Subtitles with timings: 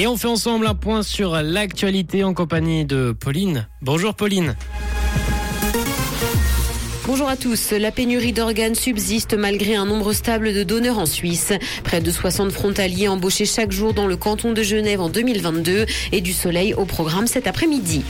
[0.00, 3.66] Et on fait ensemble un point sur l'actualité en compagnie de Pauline.
[3.82, 4.54] Bonjour Pauline.
[7.04, 7.72] Bonjour à tous.
[7.72, 11.52] La pénurie d'organes subsiste malgré un nombre stable de donneurs en Suisse.
[11.82, 16.20] Près de 60 frontaliers embauchés chaque jour dans le canton de Genève en 2022 et
[16.20, 18.04] du soleil au programme cet après-midi.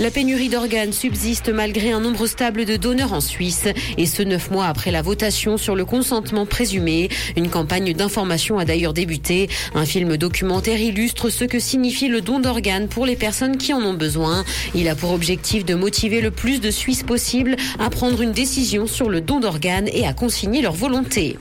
[0.00, 3.68] La pénurie d'organes subsiste malgré un nombre stable de donneurs en Suisse,
[3.98, 7.10] et ce neuf mois après la votation sur le consentement présumé.
[7.36, 9.50] Une campagne d'information a d'ailleurs débuté.
[9.74, 13.82] Un film documentaire illustre ce que signifie le don d'organes pour les personnes qui en
[13.82, 14.42] ont besoin.
[14.74, 18.86] Il a pour objectif de motiver le plus de Suisses possible à prendre une décision
[18.86, 21.36] sur le don d'organes et à consigner leur volonté.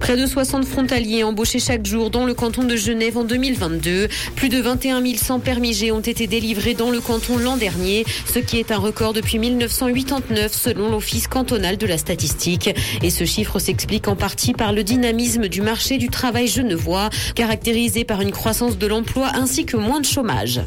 [0.00, 4.08] Près de 60 frontaliers embauchés chaque jour dans le canton de Genève en 2022.
[4.34, 8.38] Plus de 21 100 permis G ont été délivrés dans le canton l'an dernier, ce
[8.38, 12.70] qui est un record depuis 1989 selon l'Office cantonal de la statistique.
[13.02, 18.04] Et ce chiffre s'explique en partie par le dynamisme du marché du travail genevois, caractérisé
[18.04, 20.62] par une croissance de l'emploi ainsi que moins de chômage.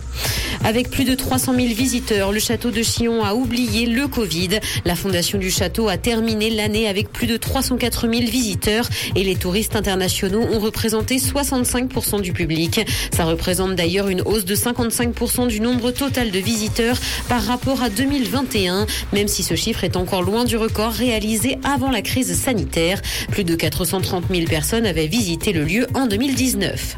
[0.64, 4.60] Avec plus de 300 000 visiteurs, le château de Chillon a oublié le Covid.
[4.86, 9.36] La fondation du château a terminé l'année avec plus de 304 000 visiteurs et les
[9.36, 12.82] touristes internationaux ont représenté 65% du public.
[13.16, 16.98] Ça représente d'ailleurs une hausse de 55% du nombre total de visiteurs
[17.30, 21.92] par rapport à 2021, même si ce chiffre est encore loin du record réalisé avant
[21.92, 23.02] la crise sanitaire.
[23.32, 26.98] Plus de 430 000 personnes avaient visité le lieu en 2019.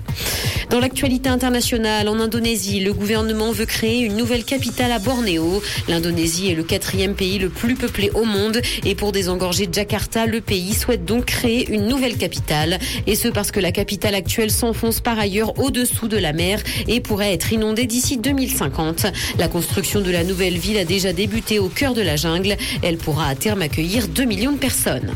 [0.69, 5.61] Dans l'actualité internationale, en Indonésie, le gouvernement veut créer une nouvelle capitale à Bornéo.
[5.87, 10.41] L'Indonésie est le quatrième pays le plus peuplé au monde et pour désengorger Jakarta, le
[10.41, 12.79] pays souhaite donc créer une nouvelle capitale.
[13.05, 16.99] Et ce parce que la capitale actuelle s'enfonce par ailleurs au-dessous de la mer et
[16.99, 19.05] pourrait être inondée d'ici 2050.
[19.37, 22.57] La construction de la nouvelle ville a déjà débuté au cœur de la jungle.
[22.81, 25.13] Elle pourra à terme accueillir 2 millions de personnes.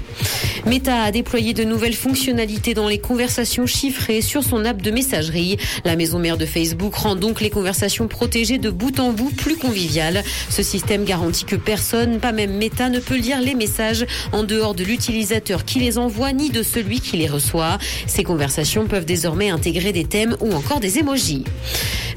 [0.66, 5.58] Meta a déployé de nouvelles fonctionnalités dans les conversations chiffrées sur son app de messagerie.
[5.86, 9.58] La maison mère de Facebook rend donc les conversations protégées de bout en bout plus
[9.58, 10.24] conviviales.
[10.50, 14.76] Ce système garantit que personne, pas même Meta, ne peut lire les messages en dehors
[14.76, 17.78] de l'utilisateur qui les envoie ni de celui qui les reçoit.
[18.08, 21.44] Ces conversations peuvent désormais intégrer des thèmes ou encore des emojis.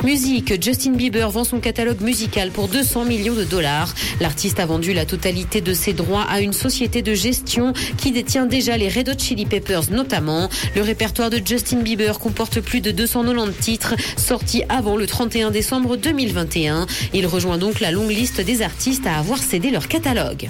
[0.05, 3.95] Musique, Justin Bieber vend son catalogue musical pour 200 millions de dollars.
[4.21, 8.47] L'artiste a vendu la totalité de ses droits à une société de gestion qui détient
[8.47, 10.49] déjà les Red Hot Chili Peppers notamment.
[10.75, 15.97] Le répertoire de Justin Bieber comporte plus de 290 titres sortis avant le 31 décembre
[15.97, 16.87] 2021.
[17.15, 20.49] Il rejoint donc la longue liste des artistes à avoir cédé leur catalogue.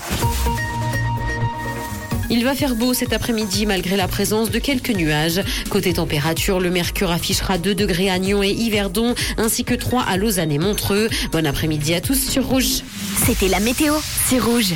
[2.34, 5.42] Il va faire beau cet après-midi malgré la présence de quelques nuages.
[5.68, 10.16] Côté température, le mercure affichera 2 degrés à Nyon et Yverdon, ainsi que 3 à
[10.16, 11.10] Lausanne et Montreux.
[11.30, 12.80] Bon après-midi à tous sur Rouge.
[13.26, 13.96] C'était la météo,
[14.28, 14.70] c'est Rouge.